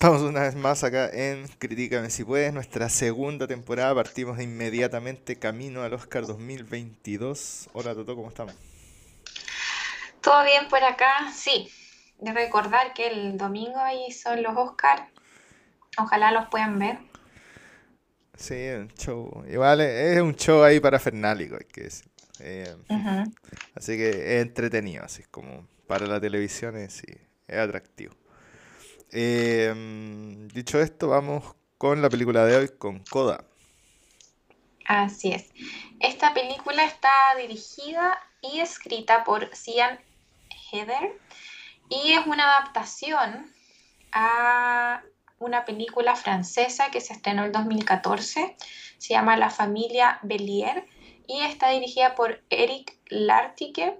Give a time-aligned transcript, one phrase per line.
[0.00, 3.94] Estamos una vez más acá en Critícame si puedes, nuestra segunda temporada.
[3.94, 7.68] Partimos de inmediatamente camino al Oscar 2022.
[7.74, 8.54] Hola Toto, ¿cómo estamos?
[10.22, 11.68] Todo bien por acá, sí.
[12.18, 15.02] De recordar que el domingo ahí son los Oscars.
[15.98, 16.96] Ojalá los puedan ver.
[18.38, 19.44] Sí, un show.
[19.50, 22.10] Igual es un show ahí para Fernálico, hay que decir.
[22.38, 22.74] Eh,
[23.74, 27.12] así que es entretenido, así como para la televisión es, sí,
[27.46, 28.14] es atractivo.
[29.12, 29.74] Eh,
[30.52, 33.44] dicho esto, vamos con la película de hoy, con Coda.
[34.86, 35.50] Así es.
[36.00, 39.98] Esta película está dirigida y escrita por Cian
[40.70, 41.18] Heather
[41.88, 43.52] y es una adaptación
[44.12, 45.02] a
[45.38, 48.56] una película francesa que se estrenó en 2014.
[48.98, 50.86] Se llama La familia Bellier
[51.26, 53.98] y está dirigida por Eric Lartigue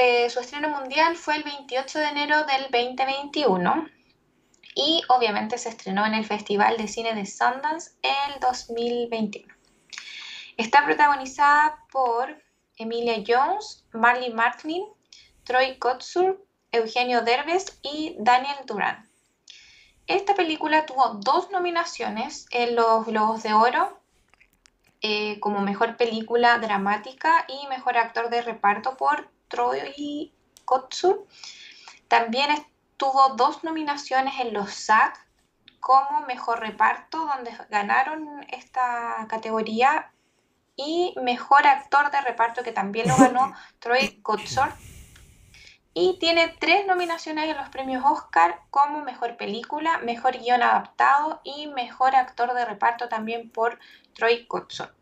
[0.00, 3.88] eh, su estreno mundial fue el 28 de enero del 2021
[4.76, 9.52] y obviamente se estrenó en el Festival de Cine de Sundance el 2021.
[10.56, 12.40] Está protagonizada por
[12.76, 14.84] Emilia Jones, Marley Martlin,
[15.42, 19.10] Troy Kotsur, Eugenio Derbez y Daniel Duran.
[20.06, 23.98] Esta película tuvo dos nominaciones en los Globos de Oro
[25.00, 30.32] eh, como mejor película dramática y mejor actor de reparto por Troy
[30.64, 31.26] Kotsur.
[32.08, 32.50] También
[32.96, 35.14] tuvo dos nominaciones en los SAG
[35.80, 40.12] como mejor reparto, donde ganaron esta categoría,
[40.78, 44.68] y mejor actor de reparto, que también lo ganó Troy Kotsur.
[45.92, 51.66] Y tiene tres nominaciones en los premios Oscar como mejor película, mejor guion adaptado y
[51.66, 53.80] mejor actor de reparto también por
[54.14, 54.94] Troy Kotsur.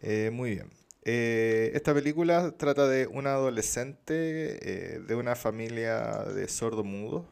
[0.00, 0.70] Eh, muy bien.
[1.06, 7.26] Eh, esta película trata de una adolescente eh, de una familia de sordomudos.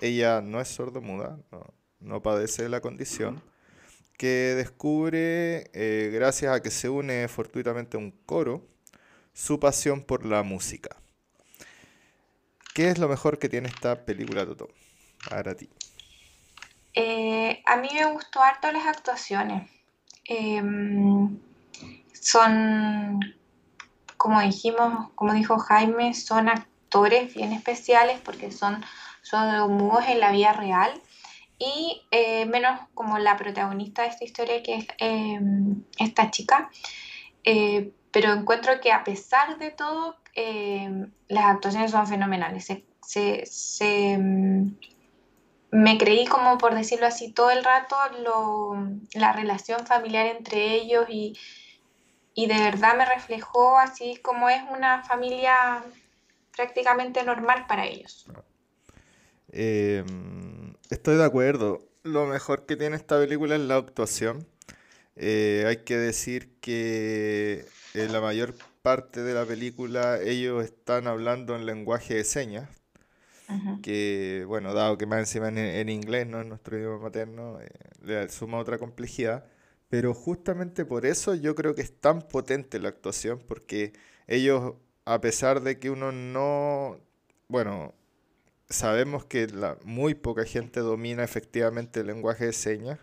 [0.00, 3.42] Ella no es sordomuda, no, no padece la condición,
[4.16, 8.66] que descubre, eh, gracias a que se une fortuitamente a un coro,
[9.32, 10.96] su pasión por la música.
[12.74, 14.68] ¿Qué es lo mejor que tiene esta película, Toto?
[15.28, 15.68] Para ti.
[17.66, 19.70] a mí me gustó harto las actuaciones.
[20.24, 21.38] Em,
[22.20, 23.20] son,
[24.16, 28.84] como dijimos, como dijo Jaime, son actores bien especiales porque son,
[29.22, 30.92] son mudos en la vida real
[31.58, 36.70] y eh, menos como la protagonista de esta historia que es em, esta chica.
[37.44, 42.66] Eh, pero encuentro que a pesar de todo, em, las actuaciones son fenomenales.
[42.66, 42.84] Se,
[43.46, 44.76] se, em,
[45.70, 48.74] me creí como, por decirlo así, todo el rato lo,
[49.14, 51.38] la relación familiar entre ellos y,
[52.40, 55.84] y de verdad me reflejó así como es una familia
[56.56, 58.26] prácticamente normal para ellos.
[59.52, 61.86] Em, estoy de acuerdo.
[62.02, 64.46] Lo mejor que tiene esta película es la actuación.
[65.16, 71.54] Eh, hay que decir que en la mayor parte de la película ellos están hablando
[71.56, 72.70] en lenguaje de señas.
[73.82, 77.68] Que, bueno, dado que más encima en, inglés, no es nuestro idioma materno, eh,
[78.00, 79.44] le suma otra complejidad.
[79.90, 83.92] Pero justamente por eso yo creo que es tan potente la actuación, porque
[84.28, 84.74] ellos,
[85.04, 86.98] a pesar de que uno no,
[87.48, 87.92] bueno,
[88.68, 93.00] sabemos que la, muy poca gente domina efectivamente el lenguaje de señas,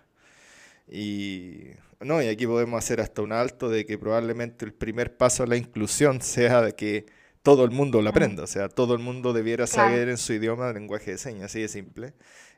[0.89, 5.43] y no, y aquí podemos hacer hasta un alto de que probablemente el primer paso
[5.43, 7.05] a la inclusión sea de que
[7.43, 10.69] todo el mundo lo aprenda, o sea, todo el mundo debiera saber en su idioma
[10.69, 12.13] el lenguaje de señas, así de simple.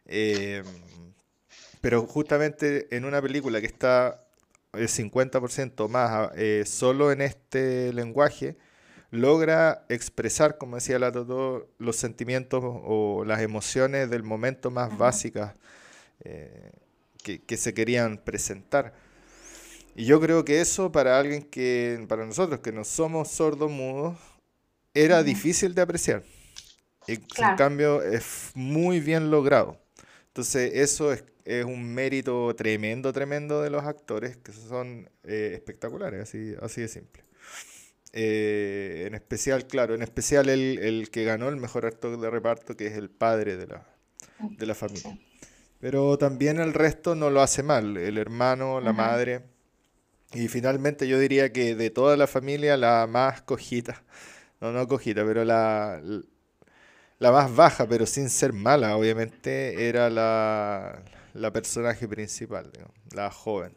[0.06, 0.63] Eh,
[1.81, 4.25] pero justamente en una película que está
[4.73, 8.57] el 50% más eh, solo en este lenguaje,
[9.12, 15.56] logra expresar, como decía la Toto, los sentimientos o las emociones del momento más básicas
[16.23, 16.72] eh,
[17.23, 18.94] que, se querían presentar.
[19.95, 24.18] Y yo creo que eso para alguien que, para nosotros que no somos sordos mudos,
[24.94, 26.23] era difícil de apreciar.
[27.07, 29.80] Y en cambio es muy bien logrado.
[30.27, 36.22] Entonces eso es es un mérito tremendo, tremendo de los actores, que son eh, espectaculares,
[36.22, 37.24] así, así de simple.
[38.13, 42.86] Eh, en especial, claro, en especial el, que ganó el mejor actor de reparto, que
[42.86, 43.88] es el padre de la,
[44.40, 45.18] de la familia.
[45.80, 49.42] Pero también el resto no lo hace mal, el hermano, la madre.
[50.34, 54.04] Y finalmente yo diría que de toda la familia, la más cojita,
[54.62, 56.00] no, no cojita, pero la,
[57.18, 61.02] la más baja, pero sin ser mala, obviamente, era la,
[61.34, 62.72] la personaje principal,
[63.12, 63.76] la joven.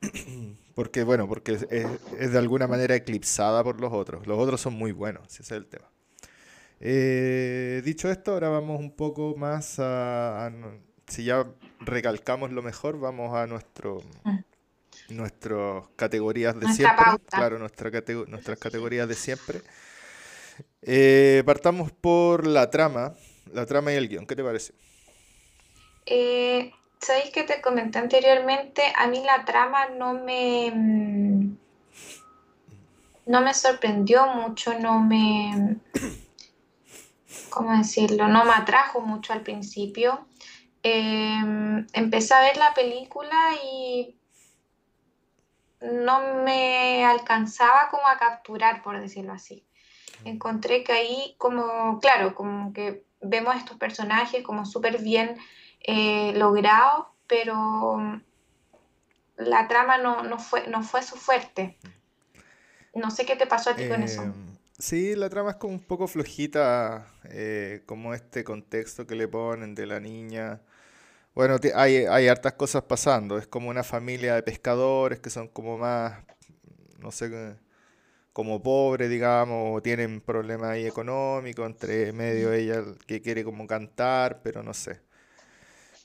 [0.74, 4.26] porque, bueno, porque es, de alguna manera eclipsada por los otros.
[4.26, 5.90] Los otros son muy buenos, ese es el tema.
[6.80, 10.52] Eh, dicho esto, ahora vamos un poco más a,
[11.08, 11.44] si ya
[11.80, 14.00] recalcamos lo mejor, vamos a nuestro
[15.08, 17.04] nuestras categorías de siempre.
[17.26, 17.90] Claro, nuestra
[18.26, 19.62] nuestras categorías de siempre.
[20.82, 23.14] Eh, partamos por la trama,
[23.52, 24.26] la trama y el guion.
[24.26, 24.74] ¿Qué te parece?
[26.10, 31.56] Eh, Sabéis que te comenté anteriormente, a mí la trama no me mm,
[33.26, 35.76] no me sorprendió mucho, no me
[37.50, 38.28] ¿cómo decirlo?
[38.28, 40.26] No me atrajo mucho al principio.
[40.82, 44.16] Em, empecé a ver la película y
[45.80, 49.64] no me alcanzaba como a capturar, por decirlo así.
[50.24, 55.36] Encontré que ahí como, claro, como que vemos estos personajes como súper bien
[55.80, 58.20] eh, logrados, pero
[59.36, 61.78] la trama no, fue, no fue su fuerte.
[62.94, 64.22] No sé qué te pasó a ti con eso.
[64.22, 64.32] Em,
[64.78, 69.74] sí, la trama es como un poco flojita, eh, como este contexto que le ponen
[69.74, 70.60] de la niña
[71.38, 73.38] bueno, hay, hay hartas cosas pasando.
[73.38, 76.24] Es como una familia de pescadores que son como más,
[76.98, 77.30] no sé,
[78.32, 84.42] como pobres, digamos, o tienen problemas ahí económicos, entre medio ella que quiere como cantar,
[84.42, 85.00] pero no sé.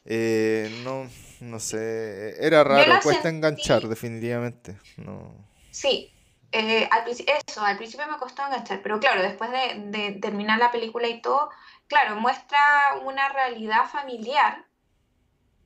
[0.06, 1.10] Eh, no,
[1.42, 4.78] no sé, era raro, cuesta enganchar definitivamente.
[4.98, 5.34] No.
[5.72, 6.12] Sí,
[6.52, 10.72] eh, al, eso, al principio me costó enganchar, pero claro, después de, de terminar la
[10.72, 11.50] película y todo,
[11.88, 12.60] claro, muestra
[13.04, 14.66] una realidad familiar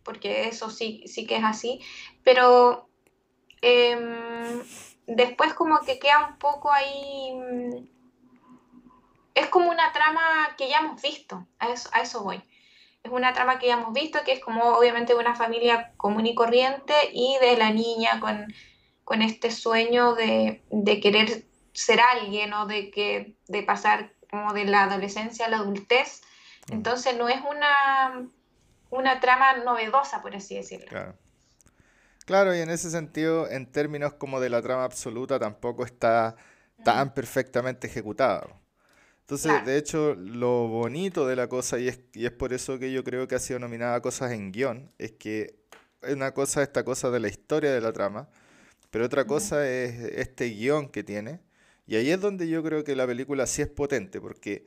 [0.08, 1.82] porque eso sí, sí que es así,
[2.24, 2.88] pero
[3.62, 4.64] em,
[5.06, 7.88] después como que queda un poco ahí, mm,
[9.36, 12.42] es como una trama que ya hemos visto, a eso, a eso voy.
[13.08, 16.36] Es una trama que ya hemos visto, que es como obviamente una familia común y
[16.36, 22.92] corriente y de la niña con, este sueño de, de, querer ser alguien o de,
[22.92, 26.22] que, de pasar como de la adolescencia a la adultez.
[26.70, 28.30] Entonces no es una
[28.90, 30.88] una trama novedosa, por así decirlo.
[30.88, 31.16] Claro.
[32.26, 36.36] Claro, y en ese sentido, en términos como de la trama absoluta, tampoco está
[36.84, 38.48] tan perfectamente ejecutada.
[39.30, 42.94] Entonces, de hecho, lo bonito de la cosa, y es, y es por eso que
[42.94, 45.60] yo creo que ha sido nominada cosas en guion, es que
[46.02, 48.30] una cosa esta cosa de la historia de la trama,
[48.90, 51.42] pero otra cosa es este guion que tiene.
[51.88, 54.66] Y ahí es donde yo creo que la película sí es potente, porque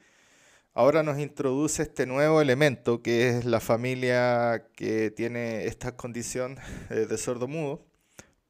[0.75, 6.59] ahora nos introduce este nuevo elemento que es la familia que tiene esta condición
[6.91, 7.87] de sordo mudo,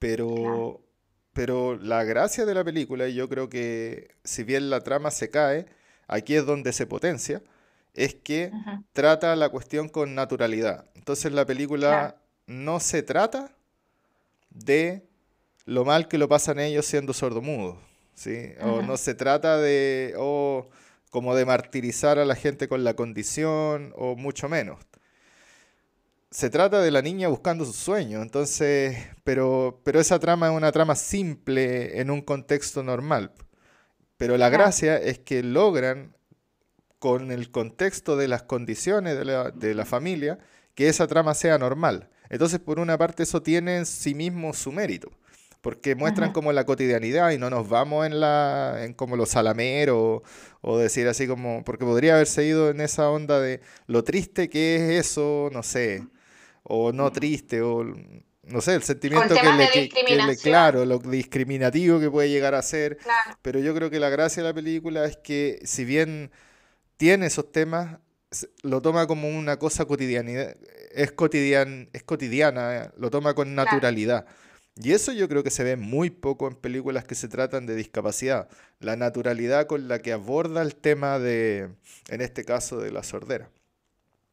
[0.01, 0.85] pero,
[1.33, 5.31] pero la gracia de la película, y yo creo que si bien la trama se
[5.31, 5.67] cae,
[6.11, 7.43] aquí es donde se potencia,
[7.95, 8.53] es que
[8.93, 10.87] trata la cuestión con naturalidad.
[10.95, 12.17] Entonces la película
[12.47, 13.55] no se trata
[14.51, 15.07] de
[15.65, 17.79] lo mal que lo pasan ellos siendo sordomudos,
[18.15, 18.53] ¿sí?
[18.61, 20.15] O no se trata de,
[21.11, 24.81] como de martirizar a la gente con la condición o mucho menos.
[26.33, 30.71] Se trata de la niña buscando su sueño, entonces, pero, pero esa trama es una
[30.71, 33.33] trama simple en un contexto normal.
[34.21, 36.15] Pero la gracia es que logran,
[36.99, 40.39] con el contexto de las condiciones de la, de la familia,
[40.75, 42.11] que esa trama sea normal.
[42.29, 45.11] Entonces, por una parte, eso tiene en sí mismo su mérito
[45.63, 50.23] porque muestran como la cotidianidad y no nos vamos en la en como los salameros
[50.61, 54.77] o, decir así como porque podría haberse ido en esa onda de lo triste que
[54.77, 56.07] es eso no sé
[56.62, 57.85] o no triste o
[58.50, 62.99] no sé el sentimiento que le, claro lo discriminativo que puede llegar a ser.
[63.42, 66.30] Pero yo creo que la gracia de la película es que si bien
[66.97, 67.99] tiene esos temas
[68.62, 70.54] lo toma como una cosa cotidiana
[70.92, 74.26] es cotidian es cotidiana lo toma con naturalidad.
[74.76, 77.75] Y eso yo creo que se ve muy poco en películas que se tratan de
[77.75, 78.49] discapacidad.
[78.78, 81.69] La naturalidad con la que aborda el tema de,
[82.09, 83.50] en este caso, de la sordera.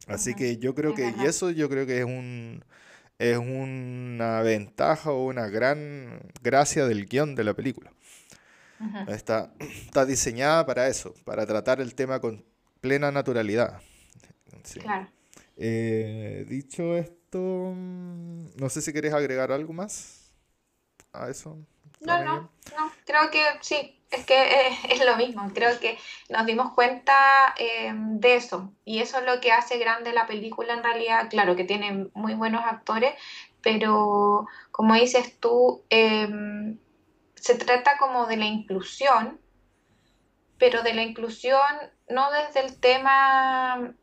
[0.07, 2.63] Así que yo creo que, y eso yo creo que es un
[3.19, 7.91] es una ventaja o una gran gracia del guion de la película.
[9.07, 12.43] está, está diseñada para eso, para tratar el tema con
[12.81, 13.81] plena naturalidad.
[14.81, 15.07] Claro.
[15.55, 20.27] Eh, dicho esto, mm, no sé si querés agregar algo más
[21.25, 21.57] eso.
[22.00, 24.36] No, no, no, creo que sí, es que
[24.89, 25.98] es, lo mismo, creo que
[26.29, 30.74] nos dimos cuenta eh, de eso y eso es lo que hace grande la película
[30.74, 33.13] en realidad, claro que tiene muy buenos actores,
[33.62, 36.79] pero como dices tú, em,
[37.36, 39.39] se trata como de la inclusión,
[40.58, 41.62] pero de la inclusión
[42.10, 43.94] no desde el tema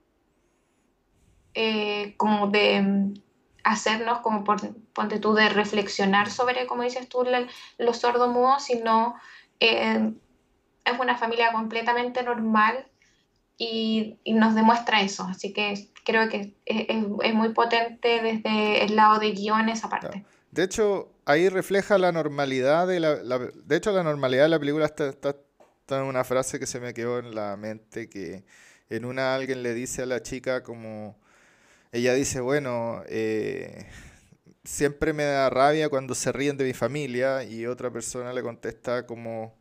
[1.54, 3.14] eh, como de
[3.64, 4.60] hacernos como por,
[4.92, 7.26] ponte tú de reflexionar sobre, como dices tú,
[7.78, 9.16] los sordomudos, sino
[9.58, 10.12] eh,
[10.84, 12.86] es una familia completamente normal
[13.56, 15.24] y, nos demuestra eso.
[15.24, 20.24] Así que creo que es, muy potente desde el lado de guion esa parte.
[20.50, 24.84] De hecho, ahí refleja la normalidad de la, de hecho la normalidad de la película
[24.84, 25.34] está, está,
[25.88, 28.44] en una frase que se me quedó en la mente que
[28.88, 31.16] en una alguien le dice a la chica como
[31.94, 33.86] ella dice bueno eh,
[34.64, 39.06] siempre me da rabia cuando se ríen de mi familia y otra persona le contesta
[39.06, 39.54] como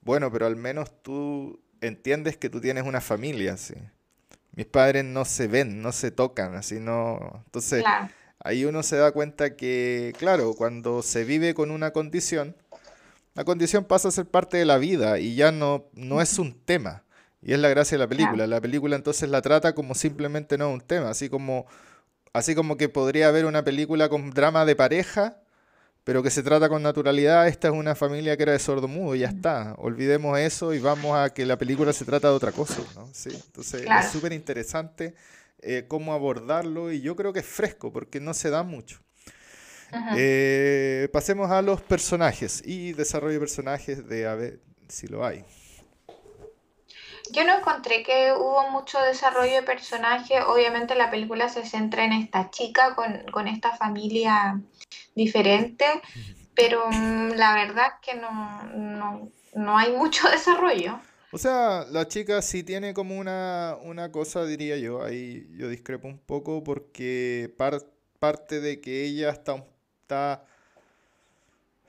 [0.00, 3.74] bueno pero al menos tú entiendes que tú tienes una familia así
[4.52, 7.84] mis padres no se ven no se tocan así no entonces
[8.42, 12.56] ahí uno se da cuenta que, claro, cuando se vive con una condición,
[13.34, 16.54] la condición pasa a ser parte de la vida y ya no, no es un
[16.54, 17.04] tema.
[17.42, 18.46] Y es la gracia de la película.
[18.46, 21.66] La película entonces la trata como simplemente no un tema, así como,
[22.32, 25.38] así como que podría haber una película con drama de pareja,
[26.04, 27.48] pero que se trata con naturalidad.
[27.48, 29.74] Esta es una familia que era de sordo mudo y ya está.
[29.78, 32.82] Olvidemos eso y vamos a que la película se trata de otra cosa.
[32.94, 33.08] ¿no?
[33.12, 35.14] Sí, entonces es súper interesante
[35.62, 39.00] eh, cómo abordarlo y yo creo que es fresco porque no se da mucho.
[40.16, 45.44] Eh, pasemos a los personajes y desarrollo de personajes de a ver si lo hay.
[47.32, 50.42] Yo no encontré que hubo mucho desarrollo de personajes.
[50.46, 54.60] Obviamente la película se centra en esta chica con, con esta familia
[55.14, 55.84] diferente,
[56.54, 61.00] pero mm, la verdad que no, no, no hay mucho desarrollo.
[61.32, 63.78] O sea, la chica sí tiene como una,
[64.10, 67.54] cosa, diría yo, ahí yo discrepo un poco porque
[68.18, 69.64] parte de que ella está,
[70.02, 70.44] está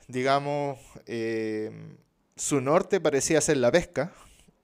[0.08, 1.98] digamos, em,
[2.36, 4.14] su norte parecía ser la pesca,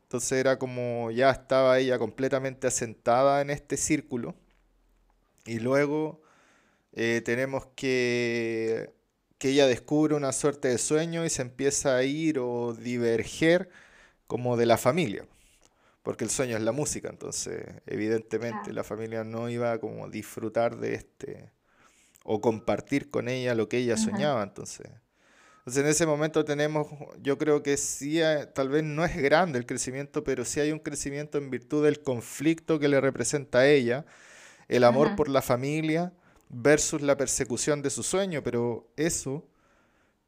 [0.08, 4.36] entonces era como ya estaba ella completamente asentada en este círculo.
[5.46, 6.22] Y luego
[6.94, 8.94] eh, tenemos que,
[9.38, 13.70] que ella descubre una suerte de sueño y se empieza a ir o diverger
[14.28, 15.28] como de la familia,
[16.04, 20.78] porque el sueño es la música, entonces evidentemente la familia no iba a como disfrutar
[20.78, 21.52] de este
[22.24, 24.88] o compartir con ella lo que ella soñaba, entonces.
[25.68, 26.88] Entonces en ese momento tenemos,
[27.22, 28.22] yo creo que sí,
[28.56, 32.02] tal vez no es grande el crecimiento, pero sí hay un crecimiento en virtud del
[32.02, 34.06] conflicto que le representa a ella,
[34.70, 36.14] el amor por la familia
[36.48, 39.46] versus la persecución de su sueño, pero eso.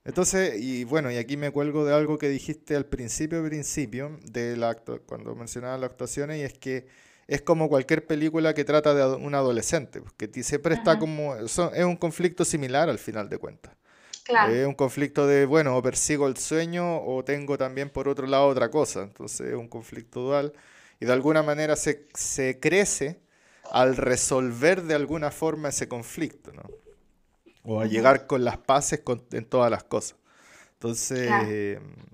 [0.03, 4.57] Entonces, y bueno, y aquí me cuelgo de algo que dijiste al principio, principio, de
[4.57, 6.87] la cuando mencionabas las actuaciones, y es que
[7.27, 11.57] es como cualquier película que trata de un adolescente, pues, que siempre está como, es
[11.57, 13.78] un conflicto similar al final de cuentas.
[14.29, 14.53] Claro.
[14.53, 18.47] Es un conflicto de, bueno, o persigo el sueño o tengo también por otro lado
[18.47, 19.01] otra cosa.
[19.01, 20.53] Entonces es un conflicto dual
[20.99, 23.19] y de alguna manera se, se crece
[23.71, 26.63] al resolver de alguna forma ese conflicto, ¿no?
[27.63, 30.17] o a llegar con las paces en todas las cosas.
[30.73, 31.29] Entonces,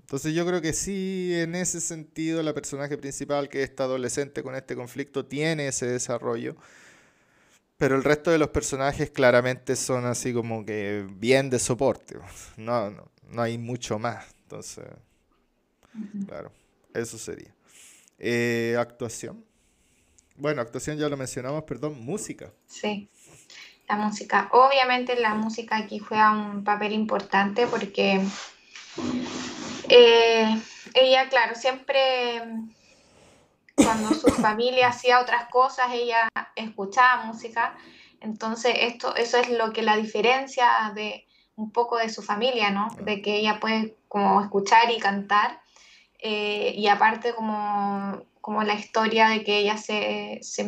[0.00, 4.42] entonces yo creo que sí, en ese sentido, la personaje principal, que es esta adolescente
[4.42, 6.56] con este conflicto, tiene ese desarrollo.
[7.78, 12.16] Pero el resto de los personajes claramente son así como que bien de soporte.
[12.56, 14.24] No, no, hay mucho más.
[14.42, 14.84] Entonces,
[16.26, 16.50] claro,
[16.94, 17.54] eso sería.
[18.18, 19.44] Eh, actuación.
[20.36, 22.50] Bueno, actuación ya lo mencionamos, perdón, música.
[22.66, 23.10] Sí
[23.88, 24.48] la música.
[24.52, 28.20] Obviamente la música aquí juega un papel importante porque
[29.88, 30.60] eh,
[30.94, 32.42] ella, claro, siempre
[33.76, 37.76] cuando su familia hacía otras cosas, ella escuchaba música.
[38.20, 42.88] Entonces, esto, eso es lo que la diferencia de un poco de su familia, ¿no?
[43.00, 45.60] De que ella puede como escuchar y cantar.
[46.18, 50.64] Eh, y aparte como, como la historia de que ella se, se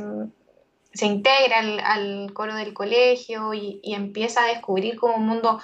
[0.98, 5.60] se integra al, coro del colegio y, empieza a descubrir como un mundo,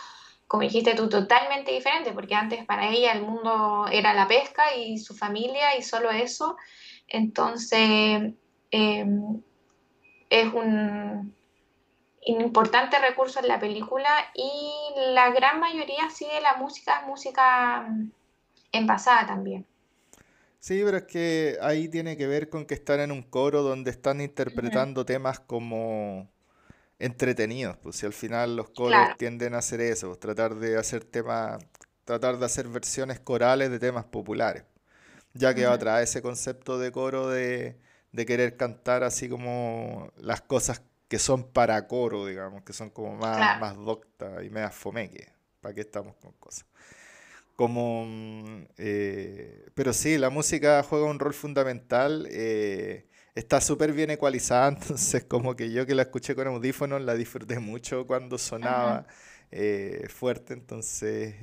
[0.46, 4.98] como dijiste tú, totalmente diferente, porque antes para ella el mundo era la pesca y
[4.98, 6.56] su familia y solo eso.
[7.08, 8.32] Entonces,
[8.70, 9.42] em,
[10.30, 11.34] es un,
[12.26, 14.72] importante recurso en la película y
[15.12, 17.86] la gran mayoría sigue la música, es música
[18.72, 19.66] envasada también.
[20.58, 23.90] Sí, pero es que ahí tiene que ver con que están en un coro donde
[23.90, 26.30] están interpretando temas como
[26.98, 31.04] entretenidos, pues si al final los coros tienden a hacer eso, pues, tratar de hacer
[31.04, 31.62] temas,
[32.04, 34.64] tratar de hacer versiones corales de temas populares,
[35.34, 37.76] ya que va a traer ese concepto de coro de,
[38.26, 43.60] querer cantar así como las cosas que son para coro, digamos, que son como más,
[43.60, 45.28] más doctas y más fomeque,
[45.60, 46.66] para qué estamos con cosas.
[47.56, 52.26] Como, mm, eh, pero sí, la música juega un rol fundamental.
[52.30, 57.14] Eh, está súper bien ecualizada, entonces como que yo que la escuché con audífonos la
[57.14, 59.06] disfruté mucho cuando sonaba
[59.50, 61.34] eh, fuerte, entonces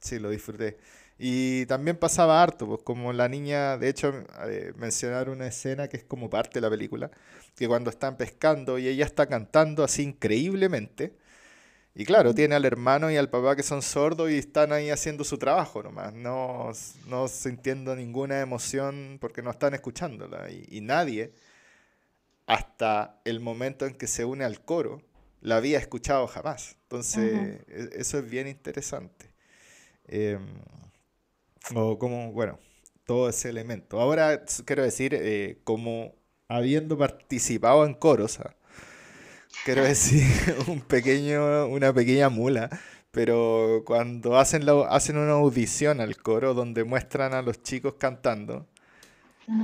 [0.00, 0.78] sí, lo disfruté.
[1.22, 5.98] Y también pasaba harto, pues como la niña, de hecho, eh, mencionar una escena que
[5.98, 7.10] es como parte de la película,
[7.54, 11.14] que cuando están pescando y ella está cantando así increíblemente,
[11.94, 15.22] y claro, tiene al hermano y al papá que son sordos y están ahí haciendo
[15.24, 16.70] su trabajo nomás, no,
[17.06, 20.48] no sintiendo ninguna emoción porque no están escuchándola.
[20.50, 21.34] Y, nadie,
[22.46, 25.02] hasta el momento en que se une al coro,
[25.42, 26.76] la había escuchado jamás.
[26.84, 29.30] Entonces, e, eso es bien interesante.
[30.08, 30.46] Em,
[31.74, 32.58] o como, bueno,
[33.04, 34.00] todo ese elemento.
[34.00, 36.14] Ahora quiero decir, eh, como
[36.48, 38.54] habiendo participado en coros, ¿ah?
[39.64, 40.24] quiero decir,
[40.66, 42.70] un pequeño, una pequeña mula,
[43.10, 48.66] pero cuando hacen, la, hacen una audición al coro donde muestran a los chicos cantando,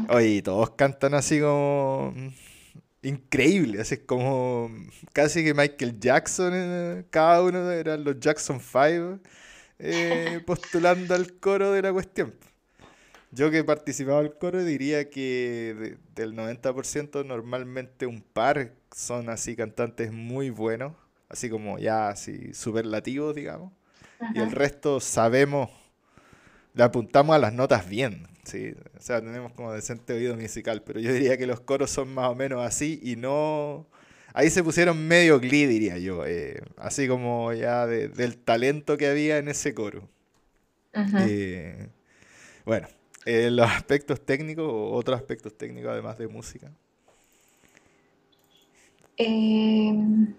[0.09, 2.13] oye, todos cantan así como
[3.03, 4.71] increíble, así como
[5.13, 9.21] casi que Michael Jackson, eh, cada uno eran los Jackson 5
[9.79, 12.35] eh, postulando al coro de la cuestión.
[13.33, 19.57] Yo que he participado al coro diría que del 90% normalmente un par son así
[19.57, 20.95] cantantes muy buenos,
[21.29, 23.73] así como ya así superlativos, digamos.
[24.35, 25.71] Y el resto sabemos,
[26.73, 28.75] le apuntamos a las notas bien, ¿sí?
[28.97, 32.29] O sea, tenemos como decente oído musical, pero yo diría que los coros son más
[32.31, 33.87] o menos así y no...
[34.37, 39.39] Ahí se pusieron medio glee, diría yo, eh, así como ya del talento que había
[39.39, 40.11] en ese coro.
[40.93, 41.89] Eh,
[42.67, 42.87] bueno,
[43.25, 46.71] eh, los aspectos técnicos o otros aspectos técnicos además de música.
[49.17, 50.35] Em,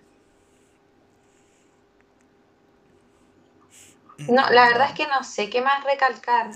[4.30, 6.52] no, la verdad es que no sé qué más recalcar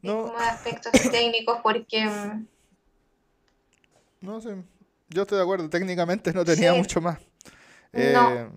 [0.00, 0.22] no.
[0.22, 2.06] como aspectos técnicos porque...
[2.06, 2.46] Mm,
[4.22, 4.56] no sé,
[5.08, 7.18] yo estoy de acuerdo, técnicamente no tenía mucho más.
[7.92, 8.48] Eh,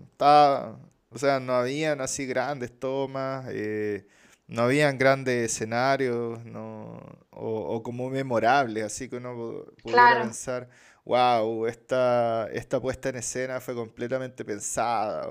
[1.08, 3.46] o sea, no habían así grandes tomas.
[3.50, 4.06] Eh,
[4.50, 10.68] no habían grandes escenarios no, o, como memorables, así que uno pudiera pensar,
[11.04, 15.28] wow, esta, esta puesta en escena fue completamente pensada.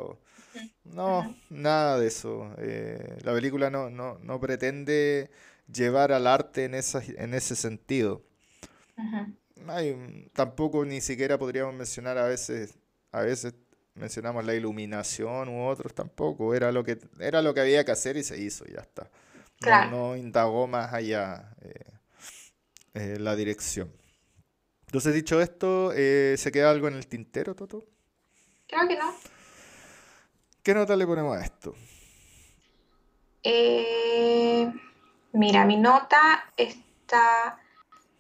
[0.85, 2.49] no, nada de eso.
[2.59, 5.29] Eh, la película no, no, no, pretende
[5.71, 8.23] llevar al arte en, esa, en ese sentido.
[9.67, 12.73] Hay, tampoco ni siquiera podríamos mencionar a veces,
[13.11, 13.53] a veces
[13.99, 18.17] mencionamos la iluminación u otros tampoco, era lo que, era lo que había que hacer
[18.17, 19.09] y se hizo, y ya está.
[19.91, 21.73] No, indagó más allá eh,
[22.93, 23.91] eh, la dirección.
[24.85, 27.85] Entonces, dicho esto, eh, ¿se queda algo en el tintero, Toto?
[28.67, 29.13] Creo que no.
[30.63, 31.75] ¿Qué nota le ponemos a esto?
[35.31, 37.59] mira, mi nota está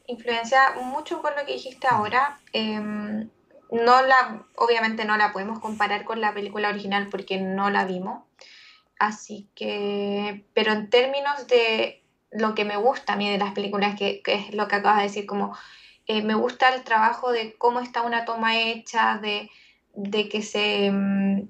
[0.09, 2.39] influenciada mucho por lo que dijiste ahora.
[2.53, 3.29] Em,
[3.71, 8.23] no la, obviamente no la podemos comparar con la película original porque no la vimos.
[8.97, 13.95] Así que, pero en términos de lo que me gusta a mí de las películas,
[13.97, 15.55] que, es lo que acabas de decir, como
[16.07, 19.49] eh, me gusta el trabajo de cómo está una toma hecha, de,
[20.29, 21.47] que se, mm,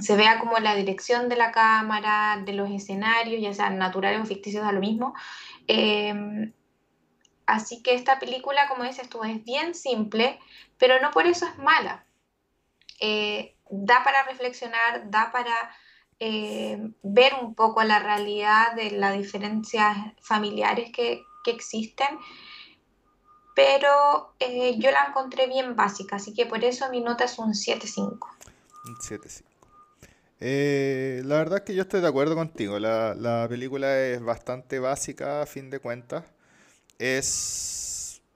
[0.00, 4.24] se vea como la dirección de la cámara, de los escenarios, ya sean naturales o
[4.24, 5.14] ficticios, a lo mismo.
[5.66, 6.52] Em,
[7.46, 10.38] así que esta película, como dices tú, es bien simple,
[10.78, 12.04] pero no por eso es mala.
[13.00, 15.54] Eh, da para reflexionar, da para
[16.18, 22.18] eh, ver un poco la realidad de las diferencias familiares que, existen,
[23.56, 27.54] pero eh, yo la encontré bien básica, así que por eso mi nota es un
[27.54, 28.18] 7.5.
[28.84, 31.22] Un 7.5.
[31.24, 35.42] la verdad es que yo estoy de acuerdo contigo, la, la película es bastante básica
[35.42, 36.24] a fin de cuentas.
[37.00, 37.80] Es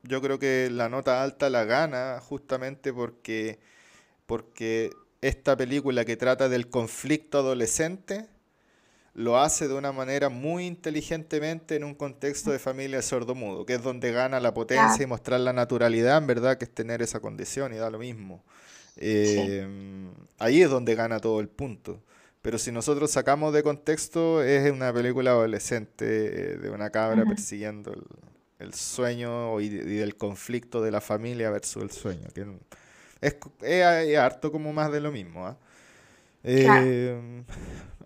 [0.04, 3.58] yo creo que la nota alta la gana justamente porque,
[4.26, 4.90] porque
[5.22, 8.26] esta película que trata del conflicto adolescente
[9.14, 13.82] lo hace de una manera muy inteligentemente en un contexto de familia sordomudo, que es
[13.82, 17.72] donde gana la potencia y mostrar la naturalidad, en verdad, que es tener esa condición
[17.72, 18.42] y da lo mismo.
[18.96, 19.66] Eh,
[20.38, 22.02] ahí es donde gana todo el punto.
[22.42, 27.92] Pero si nosotros sacamos de contexto, es una película adolescente eh, de una cabra persiguiendo
[27.92, 28.02] el,
[28.58, 32.28] el sueño y, del conflicto de la familia versus el sueño.
[32.34, 32.46] Que
[33.20, 35.46] es, harto como más de lo mismo.
[35.46, 35.56] ¿ah?
[36.42, 37.44] Eh,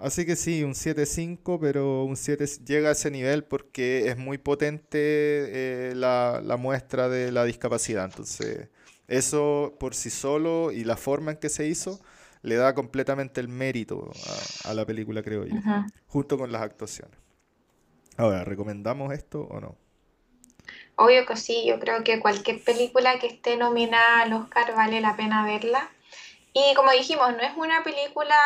[0.00, 4.38] así que sí, un 7.5, pero un 7 llega a ese nivel porque es muy
[4.38, 8.04] potente eh, la, la, muestra de la discapacidad.
[8.04, 8.68] Entonces,
[9.08, 12.00] eso por sí solo y la forma en que se hizo
[12.42, 14.12] le da completamente el mérito
[14.64, 15.56] a, la película, creo yo,
[16.06, 17.18] junto con las actuaciones.
[18.16, 19.76] Ahora, ¿recomendamos esto o no?
[20.98, 25.16] Obvio que sí, yo creo que cualquier película que esté nominada al Oscar vale la
[25.16, 25.90] pena verla.
[26.52, 28.36] Y como dijimos, no es una película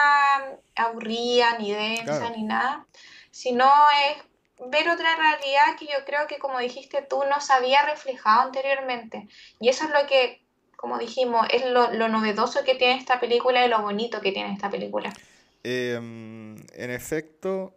[0.75, 2.87] aburrida, ni densa, ni nada,
[3.31, 3.71] sino
[4.07, 4.23] es
[4.71, 9.27] ver otra realidad que yo creo que, como dijiste tú, no se había reflejado anteriormente.
[9.59, 10.43] Y eso es lo que,
[10.77, 14.53] como dijimos, es lo, lo novedoso que tiene esta película y lo bonito que tiene
[14.53, 15.13] esta película.
[15.65, 17.75] Em, en efecto,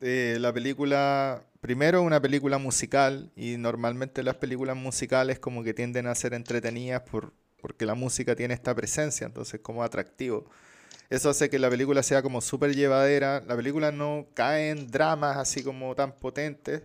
[0.00, 6.06] eh, la película, primero una película musical, y normalmente las películas musicales como que tienden
[6.06, 10.44] a ser entretenidas por, porque la música tiene esta presencia, entonces como atractivo.
[11.08, 13.42] Eso hace que la película sea como súper llevadera.
[13.46, 16.82] La película no cae en dramas así como tan potentes.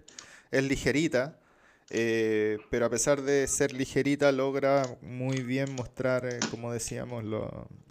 [0.49, 1.37] Es ligerita.
[1.89, 7.25] Eh, pero a pesar de ser ligerita, logra muy bien mostrar, eh, como decíamos,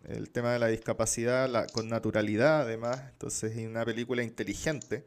[0.09, 3.03] el tema de la discapacidad con naturalidad, además.
[3.13, 5.05] Entonces, es una película inteligente.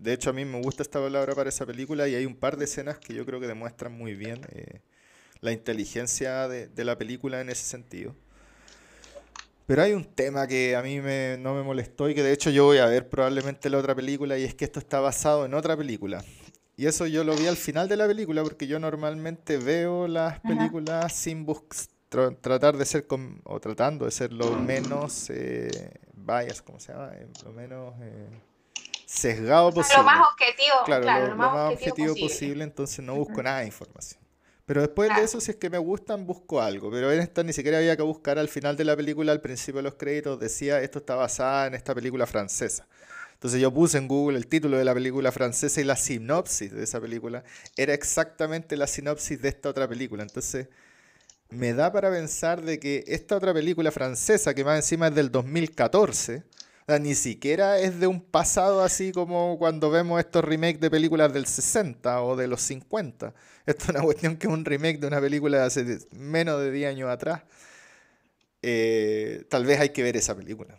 [0.00, 2.56] De hecho, a mí me gusta esta palabra para esa película y hay un par
[2.56, 4.80] de escenas que yo creo que demuestran muy bien eh,
[5.40, 8.16] la inteligencia de la película en ese sentido.
[9.70, 12.64] Pero hay un tema que a mí no me molestó y que de hecho yo
[12.64, 15.76] voy a ver probablemente la otra película y es que esto está basado en otra
[15.76, 16.24] película.
[16.76, 20.40] Y eso yo lo vi al final de la película porque yo normalmente veo las
[20.40, 21.46] películas sin
[22.08, 23.06] tratar de ser
[23.44, 25.70] o tratando de ser lo menos eh,
[26.14, 27.12] bias, ¿cómo se llama?
[27.14, 28.28] Eh, lo menos eh,
[29.10, 29.98] sesgado posible.
[29.98, 32.62] Lo más objetivo, claro, lo, más, objetivo, posible.
[32.62, 34.20] entonces no busco nada de información.
[34.66, 36.92] Pero después de eso, si es que me gustan, busco algo.
[36.92, 39.78] Pero en esta ni siquiera había que buscar al final de la película, al principio
[39.78, 42.86] de los créditos, decía esto está basada en esta película francesa.
[43.32, 46.84] Entonces yo puse en Google el título de la película francesa y la sinopsis de
[46.84, 47.42] esa película
[47.76, 50.22] era exactamente la sinopsis de esta otra película.
[50.22, 50.68] Entonces
[51.48, 55.32] me da para pensar de que esta otra película francesa, que más encima es del
[55.32, 56.44] 2014,
[57.00, 61.46] ni siquiera es de un pasado así como cuando vemos estos remakes de películas del
[61.46, 63.32] 60 o de los 50
[63.70, 66.72] esto es una cuestión que es un remake de una película de hace menos de
[66.72, 67.42] 10 años atrás.
[68.62, 70.78] Eh, tal vez hay que ver esa película.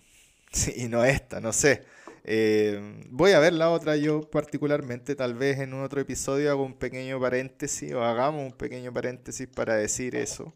[0.75, 1.83] y no esta, no sé.
[2.23, 6.77] Eh, voy a ver la otra yo particularmente, tal vez en otro episodio hago un
[6.77, 10.53] pequeño paréntesis o hagamos un pequeño paréntesis para decir eso.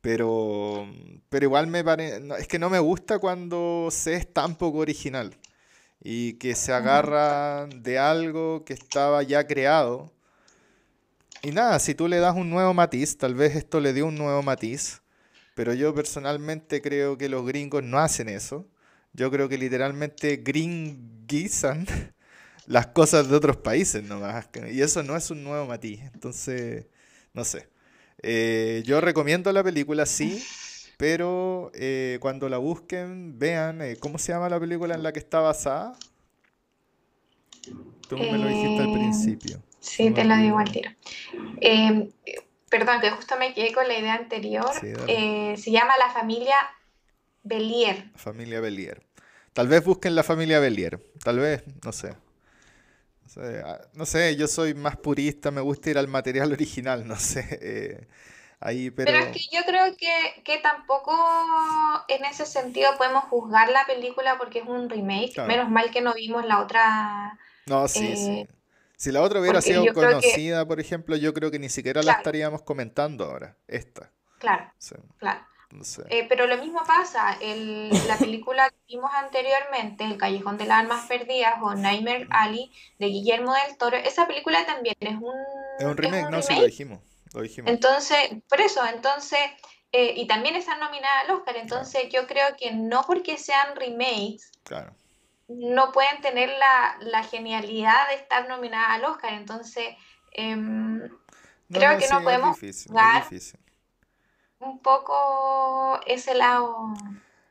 [0.00, 0.86] Pero,
[1.28, 5.36] pero igual me parece, es que no me gusta cuando se es tan poco original
[6.00, 10.12] y que se agarra de algo que estaba ya creado
[11.42, 14.16] y nada, si tú le das un nuevo matiz, tal vez esto le dio un
[14.16, 15.02] nuevo matiz,
[15.54, 18.66] pero yo personalmente creo que los gringos no hacen eso.
[19.12, 21.86] Yo creo que literalmente gringuizan
[22.66, 24.48] las cosas de otros países nomás.
[24.70, 26.00] Y eso no es un nuevo matiz.
[26.12, 26.86] Entonces,
[27.32, 27.68] no sé.
[28.22, 30.44] Eh, yo recomiendo la película, sí,
[30.96, 35.18] pero eh, cuando la busquen, vean eh, cómo se llama la película en la que
[35.18, 35.96] está basada.
[38.08, 39.62] Tú me lo dijiste al principio.
[39.80, 40.90] Sí, te lo digo al tiro.
[41.60, 42.10] Em,
[42.68, 44.70] perdón, que justo me quedé con la idea anterior.
[44.72, 46.56] Se llama la familia
[47.42, 48.10] Belier.
[48.16, 49.02] Familia Belier.
[49.52, 51.00] Tal vez busquen la familia Belier.
[51.22, 52.14] Tal vez, no sé.
[53.94, 57.58] No sé, ah, yo soy más purista, me gusta ir al material original, no sé.
[57.60, 58.08] Eh,
[58.60, 59.12] ahí, pero...
[59.12, 59.24] pero...
[59.26, 61.14] es que yo creo que, que, tampoco
[62.08, 65.38] en ese sentido podemos juzgar la película porque es un remake.
[65.46, 67.38] Menos mal que no vimos la otra.
[67.66, 68.30] No, sí, sí.
[68.30, 68.48] Eh,
[68.96, 72.62] si la otra hubiera sido conocida, por ejemplo, yo creo que ni siquiera la estaríamos
[72.62, 74.10] comentando ahora, esta.
[74.38, 74.72] Claro,
[75.18, 75.40] claro.
[76.08, 80.80] Eh, pero lo mismo pasa, el, la película que vimos anteriormente, El Callejón de las
[80.80, 85.34] Almas Perdidas o Nightmare Alley de Guillermo del Toro, esa película también es un...
[85.78, 87.00] Es un remake, no, sí lo dijimos,
[87.34, 87.70] lo dijimos.
[87.70, 88.16] Entonces,
[88.48, 89.38] por eso, entonces,
[89.92, 94.50] eh, y también está nominada al Oscar, entonces yo creo que no porque sean remakes,
[94.62, 94.94] claro
[95.48, 96.50] no pueden tener
[97.00, 99.32] la, genialidad de estar nominada al Oscar.
[99.32, 99.96] Entonces,
[100.32, 101.08] em,
[101.70, 103.26] creo que no podemos jugar
[104.60, 106.94] un poco ese lado.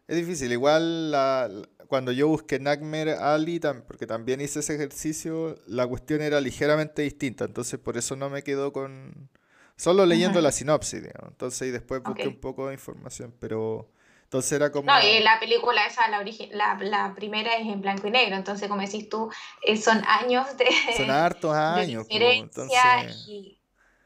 [0.07, 0.51] Es difícil.
[0.51, 1.49] Igual la,
[1.87, 7.45] cuando yo busqué Nightmare Ali, porque también hice ese ejercicio, la cuestión era ligeramente distinta.
[7.45, 9.29] Entonces, por eso no me quedo con...
[9.75, 11.31] Solo leyendo la sinopsis, digamos.
[11.31, 13.89] Entonces, y después busqué un poco de información, pero...
[14.23, 14.91] Entonces era como...
[14.91, 18.67] No, y la película esa, la, la, la, primera es en blanco y negro, entonces
[18.67, 20.67] como decís tú, eh, son años de...
[20.97, 22.05] Son hartos años.
[22.09, 23.25] entonces...
[23.29, 23.56] y,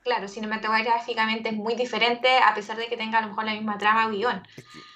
[0.04, 3.78] claro, cinematográficamente es muy diferente a pesar de que tenga a lo mejor la misma
[3.78, 4.42] trama o guion.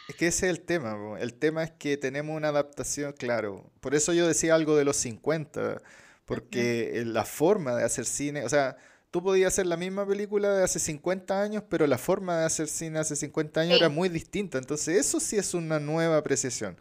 [0.08, 3.96] Es que, ese es el tema, el tema es que tenemos una adaptación, claro, por
[3.96, 5.82] eso yo decía algo de los 50,
[6.26, 8.78] porque la forma de hacer cine, o sea
[9.16, 12.68] tú podías hacer la misma película de hace 50 años, pero la forma de hacer
[12.68, 14.58] cine hace 50 años era muy distinta.
[14.58, 16.76] Entonces eso sí es una nueva apreciación.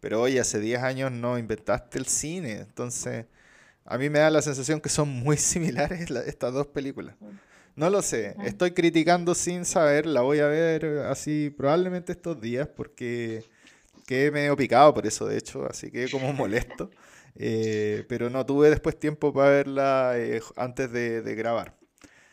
[0.00, 2.54] Pero hoy hace 10 años no inventaste el cine.
[2.54, 3.26] Entonces
[3.84, 7.14] a mí me da la sensación que son muy similares estas dos películas.
[7.76, 12.68] No lo sé, estoy criticando sin saber, la voy a ver así probablemente estos días
[12.74, 13.44] porque
[14.06, 16.90] quedé medio picado por eso de hecho, así que como molesto.
[17.38, 21.76] Eh, pero no tuve después tiempo para verla eh, antes de, grabar.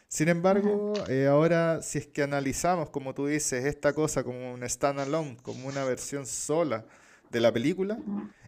[0.08, 4.68] Sin embargo, eh, ahora si es que analizamos, como tú dices, esta cosa como un
[4.70, 6.86] standalone, como una versión sola
[7.32, 7.98] de la película,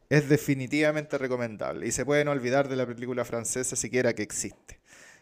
[0.10, 1.88] es definitivamente recomendable.
[1.88, 4.80] Y se pueden olvidar de la película francesa siquiera que existe.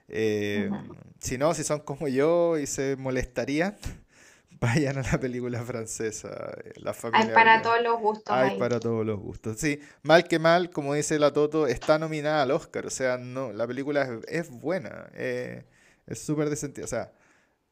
[0.08, 3.78] Si no, si son como yo y se molestarían,
[4.60, 6.54] vayan a la película francesa.
[6.64, 8.36] Eh, la familia Hay para todos los gustos.
[8.36, 9.58] Hay para todos los gustos.
[9.58, 12.86] Sí, mal que mal, como dice la Toto, está nominada al Oscar.
[12.86, 15.10] O sea, no, la película es, buena.
[15.16, 15.66] Eh,
[16.08, 16.84] es súper decente.
[16.84, 17.12] O sea,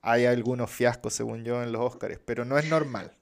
[0.02, 3.13] hay algunos fiascos, según yo, en los Oscars, pero no es normal.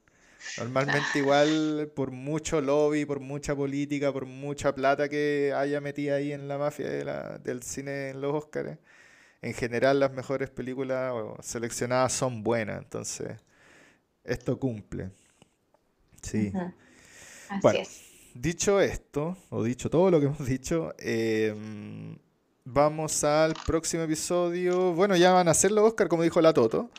[0.57, 6.31] Normalmente igual por mucho lobby, por mucha política, por mucha plata que haya metida ahí
[6.31, 6.87] en la mafia
[7.39, 8.77] del cine en los Oscars,
[9.41, 12.79] en general las mejores películas seleccionadas son buenas.
[12.83, 13.37] Entonces,
[14.23, 15.11] esto cumple.
[16.21, 16.51] Sí.
[17.61, 17.79] bueno,
[18.33, 22.17] dicho esto, o dicho todo lo que hemos dicho, em,
[22.65, 24.93] vamos al próximo episodio.
[24.93, 26.89] Bueno, ya van a hacerlo, Oscar, como dijo la Toto.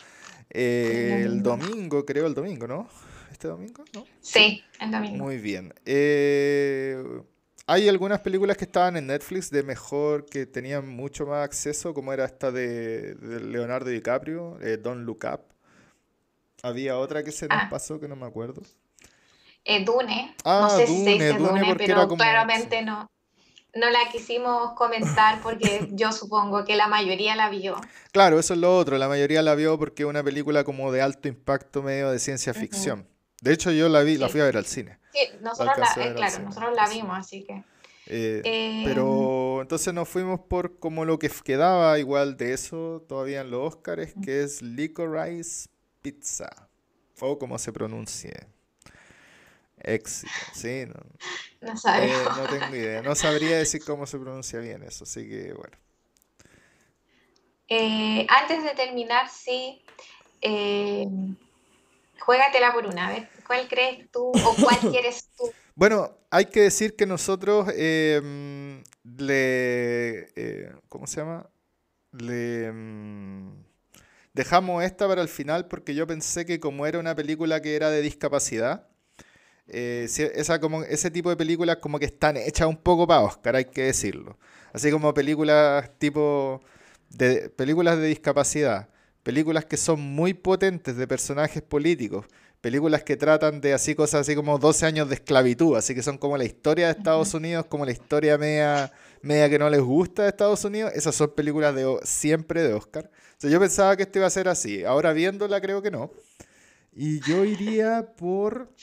[0.48, 2.88] Eh, el domingo, creo, el domingo, ¿no?
[3.30, 3.84] ¿Este domingo?
[3.94, 4.04] ¿No?
[4.20, 5.24] Sí, el domingo.
[5.24, 5.72] Muy bien.
[5.84, 7.22] Eh,
[7.70, 12.12] hay algunas películas que estaban en Netflix de mejor, que tenían mucho más acceso, como
[12.12, 15.42] era esta de, Leonardo DiCaprio, eh, Don't Look Up.
[16.64, 17.68] Había otra que se nos ah.
[17.70, 18.62] pasó que no me acuerdo.
[19.64, 20.34] Eh, Dune.
[20.44, 23.08] Ah, no sé si se dice Dune, pero claramente no.
[23.72, 27.76] No la quisimos comentar porque yo supongo que la mayoría la vio.
[28.10, 28.98] Claro, eso es lo otro.
[28.98, 32.52] La mayoría la vio porque es una película como de alto impacto medio de ciencia
[32.52, 33.06] ficción.
[33.42, 34.99] De hecho, yo la vi, la fui a ver al cine.
[35.12, 37.64] Sí, nosotros la, eh, claro, nosotros la vimos, así que.
[38.06, 43.50] Eh, pero entonces nos fuimos por como lo que quedaba igual de eso todavía en
[43.50, 45.68] los Oscars, que es Licorice
[46.02, 46.48] pizza.
[47.20, 48.32] O como se pronuncie.
[49.82, 50.86] Éxito, sí.
[50.86, 50.94] No,
[51.74, 53.02] no, eh, no tengo idea.
[53.02, 55.76] No sabría decir cómo se pronuncia bien eso, así que bueno.
[57.68, 59.82] Eh, antes de terminar, sí.
[60.42, 61.06] Eh,
[62.18, 63.28] juégatela por una vez.
[63.50, 65.50] ¿Cuál crees tú o cuál quieres tú?
[65.74, 70.28] Bueno, hay que decir que nosotros em, le.
[70.36, 71.50] Eh, ¿Cómo se llama?
[72.12, 72.66] Le.
[72.66, 73.64] Em,
[74.34, 77.90] Dejamos esta para el final porque yo pensé que como era una película que era
[77.90, 78.86] de discapacidad,
[79.66, 83.56] eh, esa como, ese tipo de películas como que están hechas un poco para Oscar,
[83.56, 84.38] hay que decirlo.
[84.72, 86.62] Así como películas tipo
[87.08, 88.90] de películas de discapacidad,
[89.24, 92.26] películas que son muy potentes de personajes políticos,
[92.60, 96.18] películas que tratan de así cosas así como 12 años de esclavitud, así que son
[96.18, 98.92] como la historia de Estados Unidos, como la historia media,
[99.22, 103.10] media que no les gusta de Estados Unidos, esas son películas de siempre de Oscar
[103.48, 104.84] yo pensaba que esto iba a ser así.
[104.84, 106.10] Ahora viéndola creo que no.
[106.92, 108.74] Y yo iría por...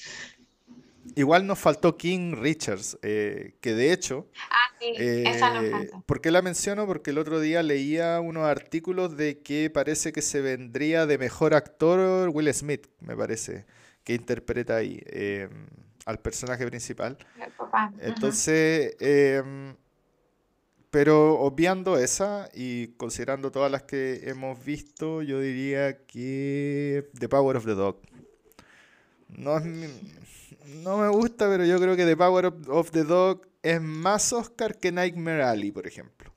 [1.17, 4.27] Igual nos faltó King Richards, eh, que de hecho...
[4.51, 6.85] Ah, sí, esa nos eh, ¿Por qué la menciono?
[6.85, 11.55] Porque el otro día leía unos artículos de que parece que se vendría de mejor
[11.55, 13.65] actor Will Smith, me parece,
[14.03, 15.49] que interpreta ahí eh,
[16.05, 17.17] al personaje principal.
[17.99, 18.95] Entonces...
[20.89, 27.57] Pero obviando esa y considerando todas las que hemos visto, yo diría que The Power
[27.57, 27.99] of the Dog.
[29.29, 29.59] No,
[30.65, 34.77] no me gusta, pero yo creo que The Power of, the Dog es más Oscar
[34.77, 36.33] que Nightmare Alley, por ejemplo.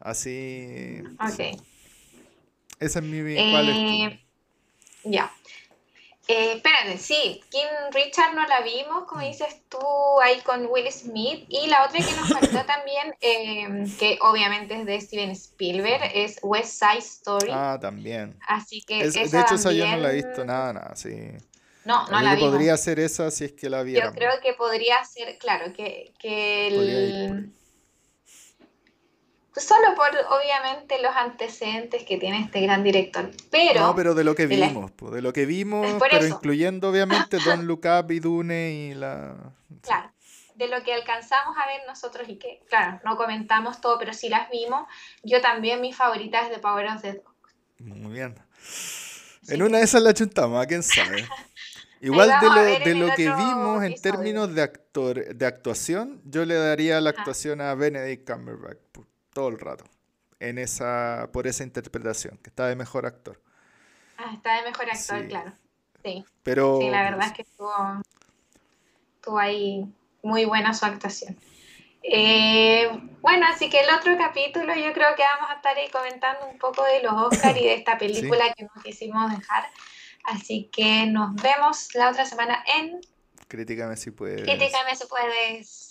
[0.00, 1.02] Así.
[1.14, 1.60] Ok.
[2.78, 3.34] Esa es mi.
[3.34, 4.20] ¿Cuál eh,
[5.04, 5.32] Ya.
[6.30, 9.28] Eh, espérate, sí, Kim Richard no la vimos, como mm.
[9.28, 9.78] dices tú,
[10.22, 11.46] ahí con Will Smith.
[11.48, 16.38] Y la otra que nos faltó también, em, que obviamente es de Steven Spielberg, es
[16.42, 17.50] West Side Story.
[17.50, 18.38] Ah, también.
[18.46, 21.16] Así que De hecho, esa yo no la he visto nada, nada, sí.
[21.86, 22.42] No, no la vi.
[22.42, 24.08] podría ser esa si es que la viera.
[24.08, 27.54] Yo creo que podría ser, claro, que, que el
[29.56, 33.30] solo por obviamente los antecedentes que tiene este gran director.
[33.50, 33.80] Pero.
[33.80, 37.86] No, pero de lo que vimos, de, lo que vimos, pero incluyendo obviamente Don Look
[37.86, 39.34] Up y Dune y la.
[39.82, 40.12] Claro,
[40.54, 44.28] de lo que alcanzamos a ver nosotros y que, claro, no comentamos todo, pero sí
[44.28, 44.86] las vimos.
[45.22, 47.34] Yo también, mi favorita es The Power of the Dog.
[47.78, 48.34] Muy bien.
[49.48, 51.26] En una de esas la chuntamos, ¿a quién sabe?
[52.00, 56.54] Igual de lo, de lo que vimos en términos de actor, de actuación, yo le
[56.54, 58.78] daría la actuación a Benedict Cumberbatch
[59.38, 59.84] todo el rato
[60.40, 63.40] en esa, por esa interpretación, que está de mejor actor.
[64.16, 65.52] Ah, está de mejor actor, claro.
[66.04, 66.24] Sí.
[66.42, 67.72] Pero, sí, la verdad es que estuvo,
[69.14, 69.86] estuvo ahí
[70.24, 71.38] muy buena su actuación.
[72.02, 76.46] Eh, bueno, así que el otro capítulo yo creo que vamos a estar ahí comentando
[76.48, 79.70] un poco de los Oscars y de esta película que nos quisimos dejar.
[80.24, 83.00] Así que nos vemos la otra semana en
[83.46, 84.42] Críticame si puedes.
[84.42, 85.87] Críticame si puedes.